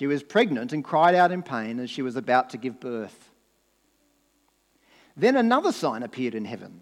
[0.00, 3.28] She was pregnant and cried out in pain as she was about to give birth.
[5.14, 6.80] Then another sign appeared in heaven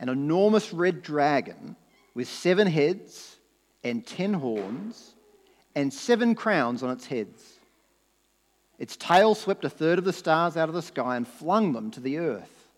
[0.00, 1.76] an enormous red dragon
[2.14, 3.36] with seven heads
[3.84, 5.14] and ten horns
[5.76, 7.60] and seven crowns on its heads.
[8.80, 11.88] Its tail swept a third of the stars out of the sky and flung them
[11.92, 12.68] to the earth.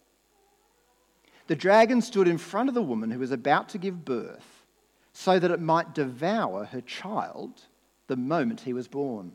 [1.47, 4.67] The dragon stood in front of the woman who was about to give birth
[5.15, 7.63] so that it might devour her child
[8.11, 9.31] the moment he was born.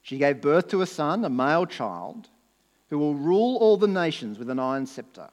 [0.00, 2.30] She gave birth to a son, a male child,
[2.88, 5.28] who will rule all the nations with an iron scepter.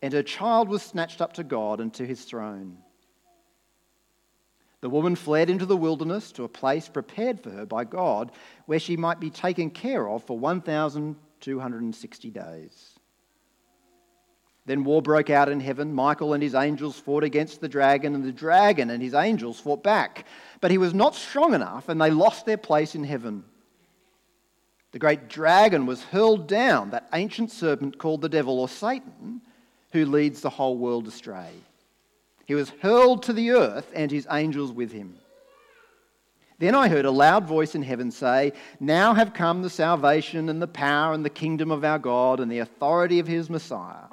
[0.00, 2.78] And her child was snatched up to God and to his throne.
[4.82, 8.30] The woman fled into the wilderness to a place prepared for her by God,
[8.66, 12.99] where she might be taken care of for 1,260 days.
[14.70, 15.92] Then war broke out in heaven.
[15.92, 19.82] Michael and his angels fought against the dragon, and the dragon and his angels fought
[19.82, 20.26] back.
[20.60, 23.42] But he was not strong enough, and they lost their place in heaven.
[24.92, 29.40] The great dragon was hurled down, that ancient serpent called the devil or Satan,
[29.90, 31.50] who leads the whole world astray.
[32.46, 35.16] He was hurled to the earth and his angels with him.
[36.60, 40.62] Then I heard a loud voice in heaven say, Now have come the salvation and
[40.62, 44.04] the power and the kingdom of our God and the authority of his Messiah.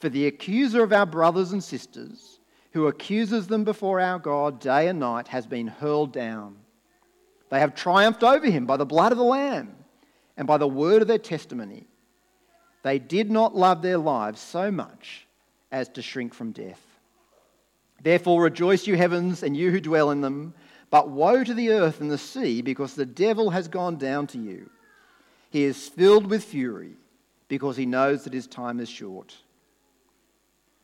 [0.00, 2.40] For the accuser of our brothers and sisters,
[2.72, 6.56] who accuses them before our God day and night, has been hurled down.
[7.50, 9.74] They have triumphed over him by the blood of the Lamb
[10.36, 11.86] and by the word of their testimony.
[12.82, 15.26] They did not love their lives so much
[15.70, 16.80] as to shrink from death.
[18.02, 20.54] Therefore, rejoice, you heavens, and you who dwell in them.
[20.88, 24.38] But woe to the earth and the sea, because the devil has gone down to
[24.38, 24.70] you.
[25.50, 26.94] He is filled with fury,
[27.48, 29.36] because he knows that his time is short.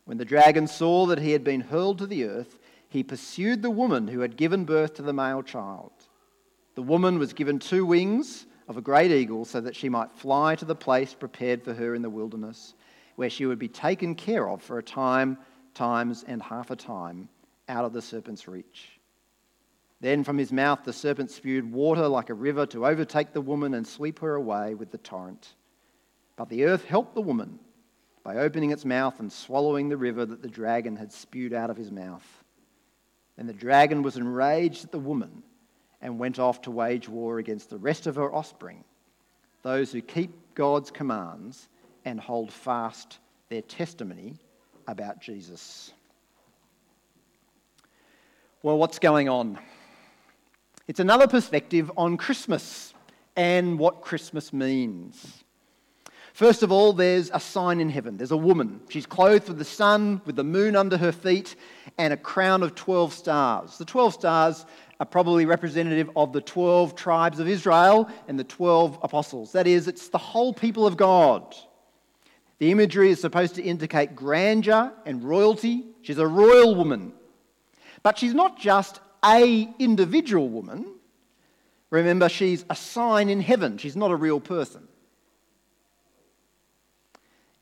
[0.07, 3.71] When the dragon saw that he had been hurled to the earth, he pursued the
[3.71, 5.91] woman who had given birth to the male child.
[6.77, 10.55] The woman was given two wings of a great eagle so that she might fly
[10.55, 12.75] to the place prepared for her in the wilderness,
[13.17, 15.39] where she would be taken care of for a time
[15.75, 17.29] times and half a time
[17.69, 19.01] out of the serpent's reach.
[20.01, 23.75] Then from his mouth the serpent spewed water like a river to overtake the woman
[23.75, 25.57] and sweep her away with the torrent.
[26.37, 27.59] But the earth helped the woman
[28.27, 31.77] by opening its mouth and swallowing the river that the dragon had spewed out of
[31.77, 32.27] his mouth.
[33.37, 35.45] Then the dragon was enraged at the woman
[36.03, 38.83] and went off to wage war against the rest of her offspring,
[39.63, 41.69] those who keep God's commands
[42.05, 44.35] and hold fast their testimony
[44.89, 45.93] about Jesus.
[48.61, 49.57] Well, what's going on?
[50.89, 52.93] It's another perspective on Christmas
[53.37, 55.45] and what Christmas means.
[56.37, 58.19] First of all, there's a sign in heaven.
[58.19, 58.83] There's a woman.
[58.91, 61.57] She's clothed with the sun, with the moon under her feet,
[61.97, 63.79] and a crown of 12 stars.
[63.79, 64.67] The 12 stars
[65.01, 69.53] are probably representative of the 12 tribes of Israel and the 12 apostles.
[69.53, 71.57] That is, it's the whole people of God.
[72.59, 75.87] The imagery is supposed to indicate grandeur and royalty.
[76.03, 77.15] She's a royal woman.
[78.03, 80.97] But she's not just a individual woman.
[81.89, 83.79] Remember, she's a sign in heaven.
[83.79, 84.87] She's not a real person.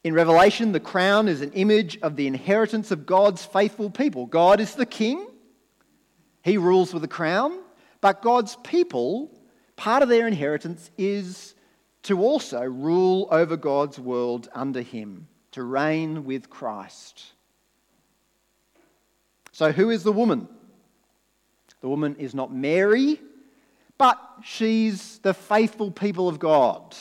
[0.05, 4.27] In Revelation, the crown is an image of the inheritance of God's faithful people.
[4.27, 5.27] God is the king,
[6.43, 7.59] he rules with a crown,
[8.03, 9.31] but God's people,
[9.77, 11.55] part of their inheritance is
[12.03, 17.25] to also rule over God's world under him, to reign with Christ.
[19.53, 20.49] So, who is the woman?
[21.81, 23.21] The woman is not Mary,
[23.97, 26.95] but she's the faithful people of God,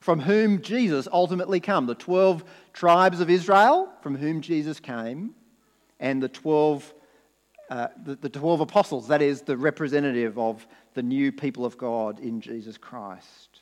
[0.00, 1.86] from whom Jesus ultimately came.
[1.86, 5.34] The 12 tribes of Israel, from whom Jesus came,
[5.98, 6.94] and the 12,
[7.70, 12.18] uh, the, the 12 apostles, that is, the representative of the new people of God
[12.18, 13.60] in Jesus Christ.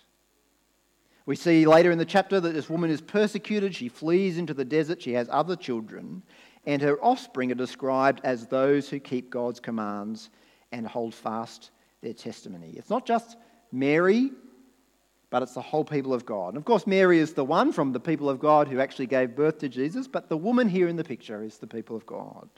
[1.26, 3.74] We see later in the chapter that this woman is persecuted.
[3.74, 5.02] She flees into the desert.
[5.02, 6.22] She has other children.
[6.64, 10.30] And her offspring are described as those who keep God's commands
[10.72, 11.70] and hold fast
[12.00, 12.72] their testimony.
[12.76, 13.36] It's not just
[13.72, 14.30] Mary,
[15.30, 16.48] but it's the whole people of God.
[16.48, 19.36] And of course, Mary is the one from the people of God who actually gave
[19.36, 22.48] birth to Jesus, but the woman here in the picture is the people of God.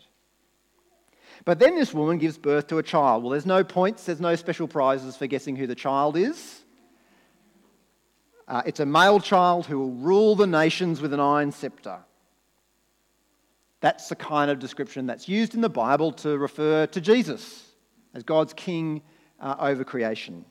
[1.45, 3.23] But then this woman gives birth to a child.
[3.23, 6.65] Well, there's no points, there's no special prizes for guessing who the child is.
[8.47, 11.99] Uh, it's a male child who will rule the nations with an iron scepter.
[13.81, 17.65] That's the kind of description that's used in the Bible to refer to Jesus
[18.13, 19.03] as God's king
[19.41, 20.45] uh, over creation.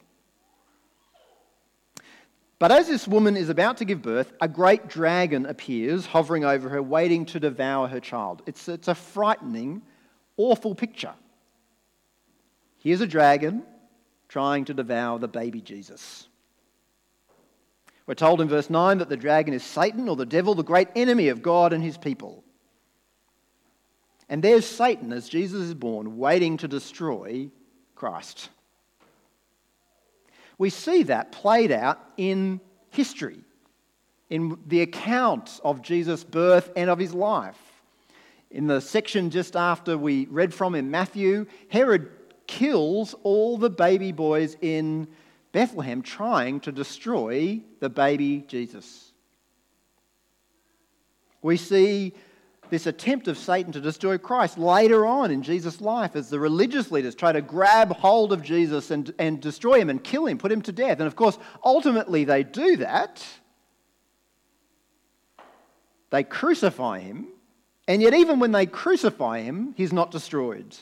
[2.60, 6.68] But as this woman is about to give birth, a great dragon appears, hovering over
[6.68, 8.42] her, waiting to devour her child.
[8.46, 9.82] It's, it's a frightening,
[10.36, 11.14] awful picture.
[12.80, 13.64] Here's a dragon
[14.28, 16.28] trying to devour the baby Jesus.
[18.06, 20.90] We're told in verse 9 that the dragon is Satan or the devil, the great
[20.96, 22.44] enemy of God and his people.
[24.28, 27.50] And there's Satan as Jesus is born, waiting to destroy
[27.96, 28.50] Christ.
[30.60, 32.60] We see that played out in
[32.92, 33.40] history,
[34.30, 37.58] in the account of Jesus' birth and of his life.
[38.52, 42.12] In the section just after we read from in Matthew, Herod
[42.46, 45.08] kills all the baby boys in
[45.52, 49.14] Bethlehem trying to destroy the baby Jesus.
[51.42, 52.14] We see
[52.70, 56.92] this attempt of Satan to destroy Christ later on in Jesus' life as the religious
[56.92, 60.52] leaders try to grab hold of Jesus and, and destroy him and kill him, put
[60.52, 61.00] him to death.
[61.00, 63.26] And of course, ultimately they do that.
[66.10, 67.28] They crucify him,
[67.90, 70.76] and yet, even when they crucify him, he's not destroyed.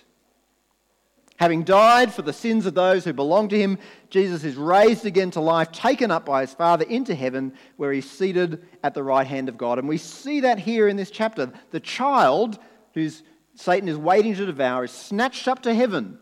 [1.38, 3.78] Having died for the sins of those who belong to him,
[4.10, 8.10] Jesus is raised again to life, taken up by his Father into heaven, where he's
[8.10, 9.78] seated at the right hand of God.
[9.78, 11.52] And we see that here in this chapter.
[11.70, 12.58] The child
[12.96, 13.22] whose
[13.54, 16.18] Satan is waiting to devour is snatched up to heaven.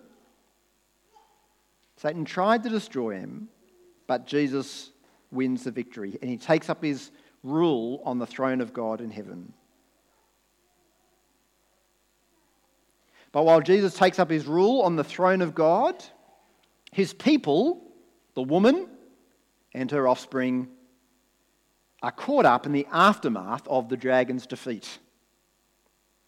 [1.96, 3.48] Satan tried to destroy him,
[4.08, 4.92] but Jesus
[5.32, 7.12] wins the victory, and he takes up his
[7.42, 9.54] rule on the throne of God in heaven.
[13.36, 16.02] But while Jesus takes up his rule on the throne of God,
[16.94, 17.84] his people,
[18.34, 18.88] the woman
[19.74, 20.70] and her offspring,
[22.02, 25.00] are caught up in the aftermath of the dragon's defeat.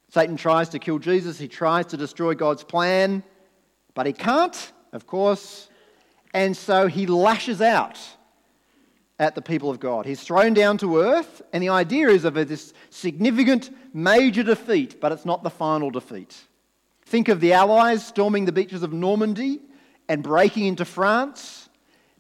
[0.10, 3.24] Satan tries to kill Jesus, he tries to destroy God's plan,
[3.94, 5.70] but he can't, of course,
[6.34, 7.98] and so he lashes out
[9.18, 10.06] at the people of God.
[10.06, 15.14] He's thrown down to earth, and the idea is of this significant major defeat, but
[15.14, 16.36] it's not the final defeat.
[17.08, 19.62] Think of the Allies storming the beaches of Normandy
[20.10, 21.70] and breaking into France,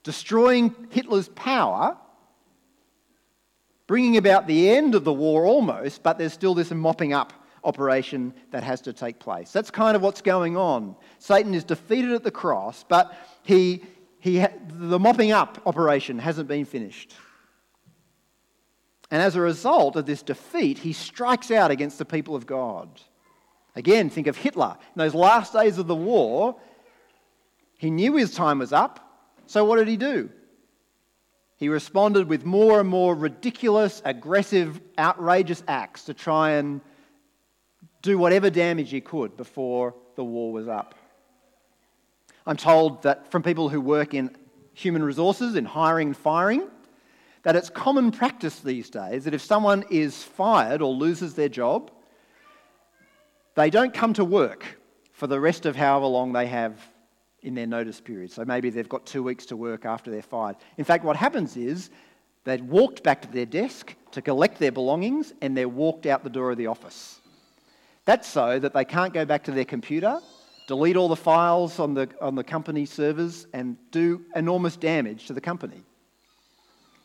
[0.01, 1.97] destroying Hitler's power,
[3.85, 7.33] bringing about the end of the war almost, but there's still this mopping up
[7.65, 9.51] operation that has to take place.
[9.51, 10.95] That's kind of what's going on.
[11.19, 13.13] Satan is defeated at the cross, but
[13.43, 13.83] he,
[14.19, 17.13] he, the mopping up operation hasn't been finished.
[19.11, 23.01] And as a result of this defeat, he strikes out against the people of God.
[23.77, 24.75] Again, think of Hitler.
[24.95, 26.55] In those last days of the war,
[27.77, 30.31] he knew his time was up, so what did he do?
[31.57, 36.81] He responded with more and more ridiculous, aggressive, outrageous acts to try and
[38.01, 40.95] do whatever damage he could before the war was up.
[42.47, 44.35] I'm told that from people who work in
[44.73, 46.67] human resources, in hiring and firing,
[47.43, 51.91] that it's common practice these days that if someone is fired or loses their job,
[53.57, 54.63] they don't come to work
[55.13, 56.79] for the rest of however long they have
[57.41, 58.31] in their notice period.
[58.31, 60.57] So maybe they've got two weeks to work after they're fired.
[60.77, 61.89] In fact, what happens is
[62.43, 66.29] they've walked back to their desk to collect their belongings and they're walked out the
[66.29, 67.19] door of the office.
[68.05, 70.19] That's so that they can't go back to their computer,
[70.67, 75.33] delete all the files on the, on the company servers, and do enormous damage to
[75.33, 75.83] the company.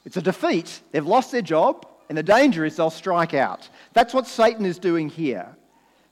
[0.04, 0.82] It's a defeat.
[0.90, 3.70] They've lost their job, and the danger is they'll strike out.
[3.94, 5.56] That's what Satan is doing here.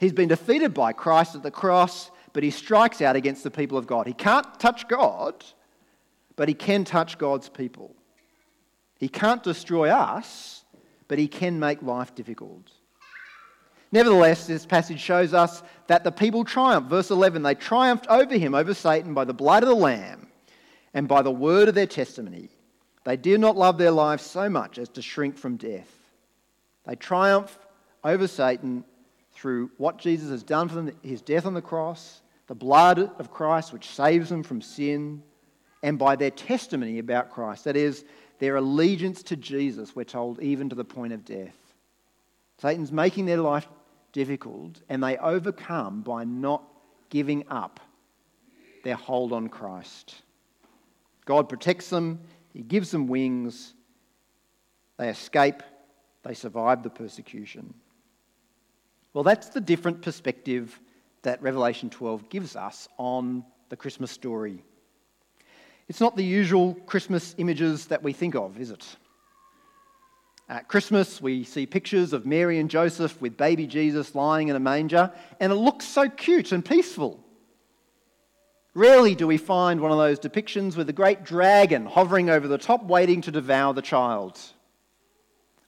[0.00, 3.76] He's been defeated by Christ at the cross, but he strikes out against the people
[3.76, 4.06] of God.
[4.06, 5.44] He can't touch God,
[6.36, 7.94] but he can touch God's people.
[8.98, 10.65] He can't destroy us,
[11.06, 12.70] but he can make life difficult.
[13.93, 16.89] Nevertheless, this passage shows us that the people triumphed.
[16.89, 20.29] Verse 11 they triumphed over him, over Satan, by the blood of the Lamb
[20.94, 22.48] and by the word of their testimony.
[23.05, 25.93] They did not love their lives so much as to shrink from death.
[26.86, 27.58] They triumph
[28.03, 28.84] over Satan
[29.32, 33.31] through what Jesus has done for them, his death on the cross, the blood of
[33.31, 35.22] Christ, which saves them from sin,
[35.82, 37.65] and by their testimony about Christ.
[37.65, 38.05] That is,
[38.39, 41.56] their allegiance to Jesus, we're told, even to the point of death.
[42.58, 43.69] Satan's making their life
[44.13, 46.63] difficult, and they overcome by not
[47.10, 47.81] giving up
[48.82, 50.15] their hold on Christ.
[51.25, 52.20] God protects them,
[52.53, 53.75] He gives them wings,
[54.99, 55.63] they escape,
[56.22, 57.75] they survive the persecution.
[59.12, 60.79] Well, that's the different perspective
[61.22, 64.62] that Revelation 12 gives us on the Christmas story.
[65.88, 68.86] It's not the usual Christmas images that we think of, is it?
[70.48, 74.60] At Christmas, we see pictures of Mary and Joseph with baby Jesus lying in a
[74.60, 77.24] manger, and it looks so cute and peaceful.
[78.74, 82.58] Rarely do we find one of those depictions with a great dragon hovering over the
[82.58, 84.38] top, waiting to devour the child.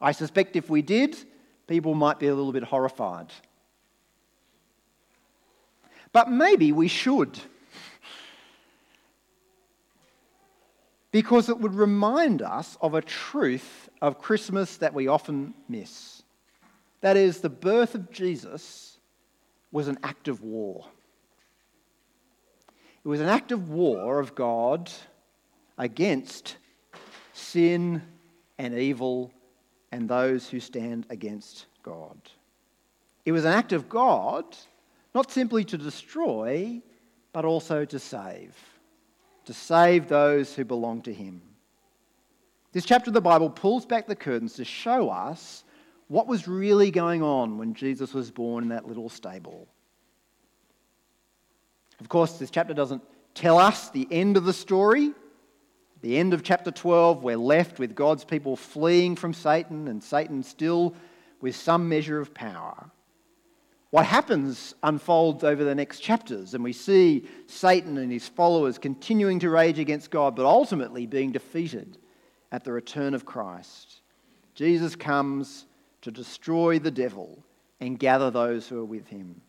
[0.00, 1.16] I suspect if we did,
[1.66, 3.33] people might be a little bit horrified.
[6.12, 7.38] But maybe we should.
[11.12, 16.23] because it would remind us of a truth of Christmas that we often miss.
[17.02, 18.99] That is, the birth of Jesus
[19.71, 20.87] was an act of war.
[23.04, 24.90] It was an act of war of God
[25.76, 26.57] against
[27.33, 28.02] sin
[28.59, 29.33] and evil
[29.92, 32.18] and those who stand against God.
[33.25, 34.44] It was an act of God
[35.14, 36.80] not simply to destroy,
[37.32, 38.56] but also to save,
[39.44, 41.42] to save those who belong to Him.
[42.72, 45.64] This chapter of the Bible pulls back the curtains to show us
[46.08, 49.68] what was really going on when Jesus was born in that little stable.
[52.00, 53.02] Of course, this chapter doesn't
[53.34, 55.12] tell us the end of the story.
[56.02, 60.42] The end of chapter 12, we're left with God's people fleeing from Satan and Satan
[60.42, 60.94] still
[61.40, 62.90] with some measure of power.
[63.90, 69.38] What happens unfolds over the next chapters, and we see Satan and his followers continuing
[69.40, 71.99] to rage against God, but ultimately being defeated
[72.50, 74.00] at the return of Christ.
[74.54, 75.66] Jesus comes
[76.00, 77.44] to destroy the devil
[77.80, 79.40] and gather those who are with him.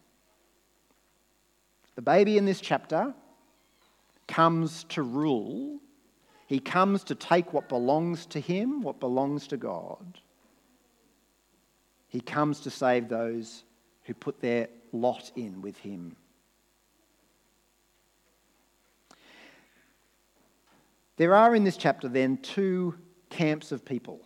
[1.96, 3.14] The baby in this chapter
[4.28, 5.80] comes to rule.
[6.54, 10.20] He comes to take what belongs to him, what belongs to God.
[12.10, 13.64] He comes to save those
[14.04, 16.16] who put their lot in with him.
[21.18, 23.00] There are in this chapter then two
[23.32, 24.22] camps of people.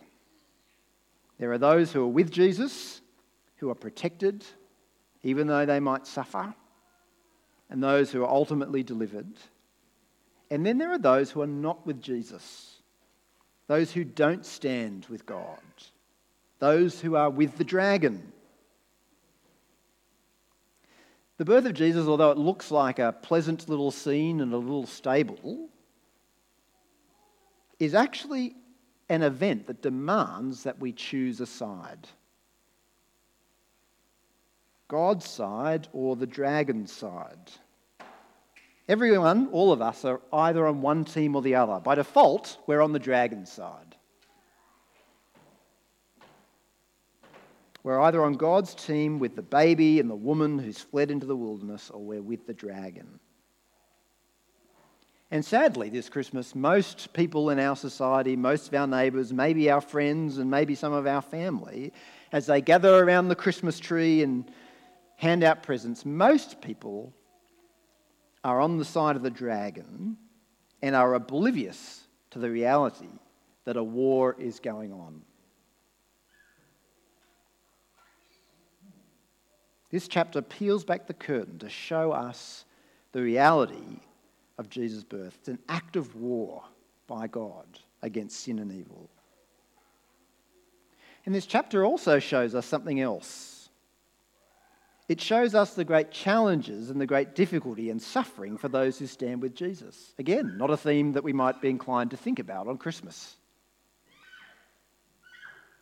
[1.38, 3.00] There are those who are with Jesus,
[3.56, 4.44] who are protected,
[5.22, 6.54] even though they might suffer,
[7.70, 9.32] and those who are ultimately delivered.
[10.50, 12.76] And then there are those who are not with Jesus,
[13.66, 15.60] those who don't stand with God,
[16.58, 18.32] those who are with the dragon.
[21.36, 24.86] The birth of Jesus, although it looks like a pleasant little scene in a little
[24.86, 25.68] stable,
[27.78, 28.56] is actually
[29.08, 32.08] an event that demands that we choose a side
[34.88, 37.52] God's side or the dragon's side.
[38.88, 41.78] Everyone, all of us, are either on one team or the other.
[41.78, 43.96] By default, we're on the dragon's side.
[47.82, 51.36] We're either on God's team with the baby and the woman who's fled into the
[51.36, 53.20] wilderness, or we're with the dragon.
[55.30, 59.82] And sadly, this Christmas, most people in our society, most of our neighbours, maybe our
[59.82, 61.92] friends, and maybe some of our family,
[62.32, 64.50] as they gather around the Christmas tree and
[65.16, 67.12] hand out presents, most people
[68.48, 70.16] are on the side of the dragon
[70.80, 73.20] and are oblivious to the reality
[73.66, 75.20] that a war is going on.
[79.90, 82.64] This chapter peels back the curtain to show us
[83.12, 84.00] the reality
[84.56, 85.36] of Jesus' birth.
[85.40, 86.62] It's an act of war
[87.06, 87.66] by God
[88.00, 89.10] against sin and evil.
[91.26, 93.57] And this chapter also shows us something else.
[95.08, 99.06] It shows us the great challenges and the great difficulty and suffering for those who
[99.06, 100.12] stand with Jesus.
[100.18, 103.34] Again, not a theme that we might be inclined to think about on Christmas.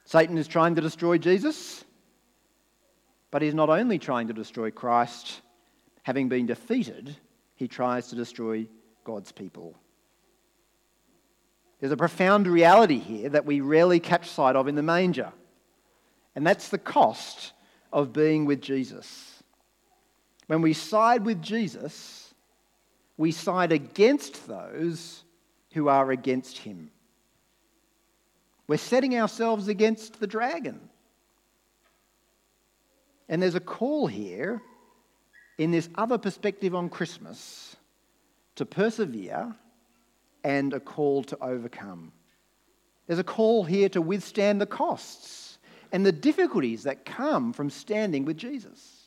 [0.04, 1.84] Satan is trying to destroy Jesus,
[3.32, 5.40] but he's not only trying to destroy Christ,
[6.04, 7.16] having been defeated,
[7.56, 8.68] he tries to destroy
[9.02, 9.74] God's people.
[11.80, 15.32] There's a profound reality here that we rarely catch sight of in the manger,
[16.36, 17.52] and that's the cost
[17.96, 19.42] of being with Jesus.
[20.48, 22.34] When we side with Jesus,
[23.16, 25.24] we side against those
[25.72, 26.90] who are against him.
[28.68, 30.78] We're setting ourselves against the dragon.
[33.30, 34.60] And there's a call here
[35.56, 37.76] in this other perspective on Christmas
[38.56, 39.56] to persevere
[40.44, 42.12] and a call to overcome.
[43.06, 45.45] There's a call here to withstand the costs
[45.92, 49.04] and the difficulties that come from standing with Jesus.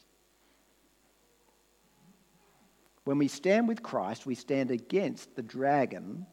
[3.03, 6.25] When we stand with Christ, we stand against the dragon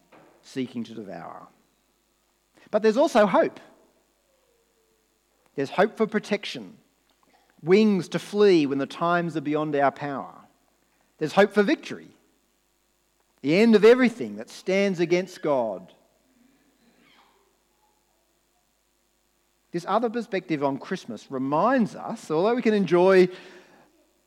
[0.42, 1.48] seeking to devour.
[2.70, 3.60] But there's also hope.
[5.54, 6.76] There's hope for protection
[7.62, 10.34] wings to flee when the times are beyond our power.
[11.18, 12.10] There's hope for victory,
[13.40, 15.92] the end of everything that stands against God.
[19.76, 23.28] This other perspective on Christmas reminds us, although we can enjoy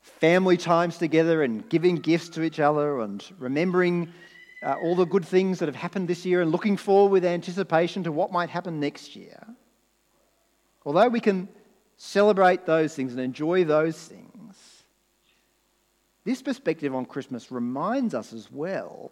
[0.03, 4.13] family times together and giving gifts to each other and remembering
[4.62, 8.03] uh, all the good things that have happened this year and looking forward with anticipation
[8.03, 9.44] to what might happen next year,
[10.86, 11.50] although we can
[11.98, 14.84] celebrate those things and enjoy those things,
[16.25, 19.12] this perspective on Christmas reminds us as well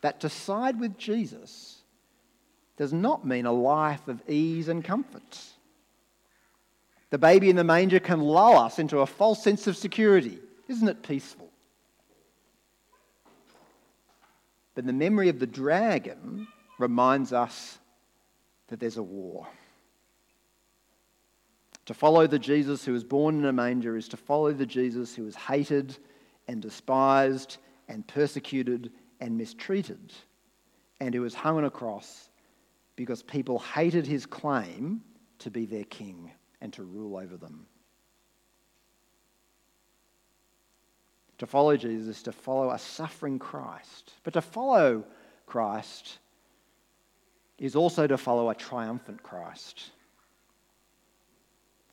[0.00, 1.78] that to side with Jesus
[2.76, 5.52] does not mean a life of ease and comfort.
[7.10, 10.38] The baby in the manger can lull us into a false sense of security.
[10.68, 11.50] Isn't it peaceful?
[14.74, 16.48] But the memory of the dragon
[16.78, 17.78] reminds us
[18.68, 19.46] that there's a war.
[21.86, 25.14] To follow the Jesus who was born in a manger is to follow the Jesus
[25.14, 25.96] who was hated
[26.48, 27.58] and despised
[27.88, 30.12] and persecuted and mistreated
[31.00, 32.28] and who was hung on a cross
[32.96, 35.00] because people hated his claim
[35.38, 37.66] to be their king and to rule over them.
[41.38, 44.12] To follow Jesus is to follow a suffering Christ.
[44.24, 45.04] But to follow
[45.46, 46.18] Christ
[47.58, 49.90] is also to follow a triumphant Christ.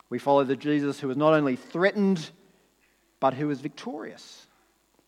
[0.08, 2.30] We follow the Jesus who was not only threatened,
[3.20, 4.46] but who was victorious,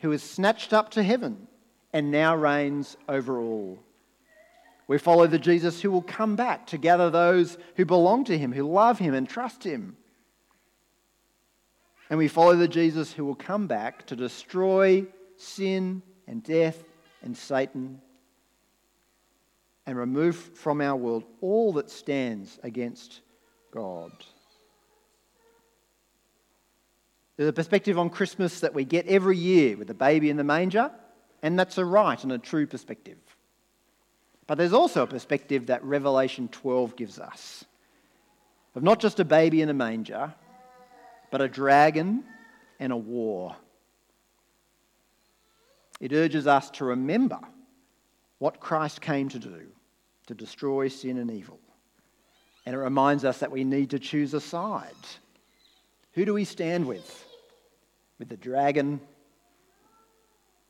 [0.00, 1.46] who was snatched up to heaven
[1.92, 3.78] and now reigns over all.
[4.88, 8.52] We follow the Jesus who will come back to gather those who belong to him,
[8.52, 9.97] who love him and trust him.
[12.09, 16.83] And we follow the Jesus who will come back to destroy sin and death
[17.23, 18.00] and Satan
[19.87, 23.21] and remove from our world all that stands against
[23.73, 24.12] God.
[27.37, 30.45] There's a perspective on Christmas that we get every year with the baby in the
[30.45, 30.90] manger,
[31.43, 33.19] and that's a right and a true perspective.
[34.46, 37.64] But there's also a perspective that Revelation 12 gives us
[38.74, 40.34] of not just a baby in a manger,
[41.30, 42.22] but a dragon
[42.78, 43.56] and a war.
[45.98, 47.40] It urges us to remember
[48.38, 49.62] what Christ came to do
[50.26, 51.58] to destroy sin and evil.
[52.66, 54.92] And it reminds us that we need to choose a side.
[56.12, 57.24] Who do we stand with?
[58.18, 59.00] With the dragon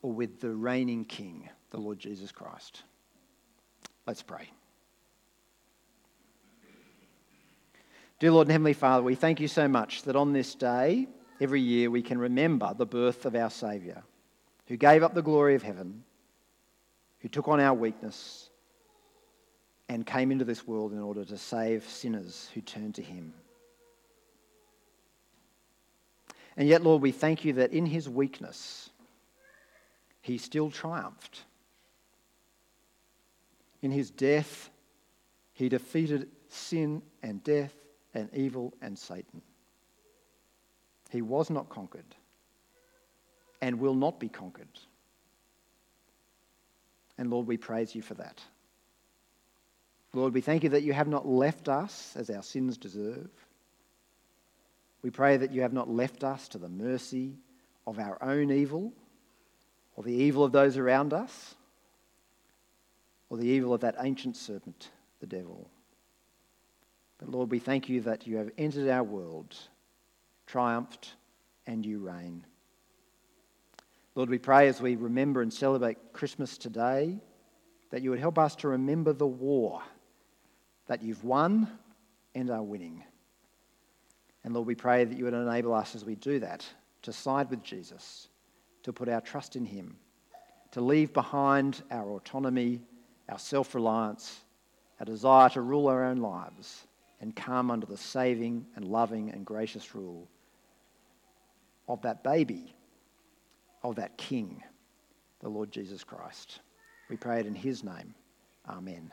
[0.02, 2.82] or with the reigning king, the Lord Jesus Christ?
[4.06, 4.48] Let's pray.
[8.20, 11.08] Dear Lord and Heavenly Father, we thank you so much that on this day,
[11.40, 14.04] every year, we can remember the birth of our Saviour,
[14.68, 16.04] who gave up the glory of heaven,
[17.18, 18.48] who took on our weakness,
[19.88, 23.34] and came into this world in order to save sinners who turn to Him.
[26.56, 28.88] And yet, Lord, we thank you that in His weakness,
[30.22, 31.45] He still triumphed.
[33.86, 34.68] In His death,
[35.52, 37.72] He defeated sin and death
[38.14, 39.40] and evil and Satan.
[41.10, 42.16] He was not conquered
[43.60, 44.80] and will not be conquered.
[47.16, 48.42] And Lord, we praise you for that.
[50.14, 53.30] Lord, we thank you that you have not left us as our sins deserve.
[55.02, 57.36] We pray that you have not left us to the mercy
[57.86, 58.92] of our own evil
[59.94, 61.54] or the evil of those around us
[63.28, 65.70] or the evil of that ancient serpent, the devil.
[67.18, 69.56] But Lord, we thank you that you have entered our world,
[70.46, 71.14] triumphed,
[71.66, 72.44] and you reign.
[74.14, 77.18] Lord, we pray as we remember and celebrate Christmas today
[77.90, 79.82] that you would help us to remember the war
[80.86, 81.68] that you've won
[82.34, 83.02] and are winning.
[84.44, 86.64] And Lord, we pray that you would enable us as we do that
[87.02, 88.28] to side with Jesus,
[88.84, 89.96] to put our trust in him,
[90.72, 92.80] to leave behind our autonomy,
[93.28, 94.40] our self reliance,
[95.00, 96.86] our desire to rule our own lives
[97.20, 100.28] and come under the saving and loving and gracious rule
[101.88, 102.74] of that baby,
[103.82, 104.62] of that King,
[105.40, 106.60] the Lord Jesus Christ.
[107.08, 108.14] We pray it in his name.
[108.68, 109.10] Amen.